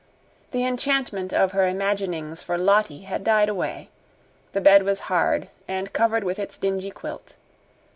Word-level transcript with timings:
The 0.49 0.65
enchantment 0.65 1.31
of 1.31 1.51
her 1.51 1.67
imaginings 1.67 2.41
for 2.41 2.57
Lottie 2.57 3.01
had 3.01 3.23
died 3.23 3.49
away. 3.49 3.89
The 4.51 4.59
bed 4.59 4.81
was 4.81 5.01
hard 5.11 5.47
and 5.67 5.93
covered 5.93 6.23
with 6.23 6.39
its 6.39 6.57
dingy 6.57 6.89
quilt. 6.89 7.35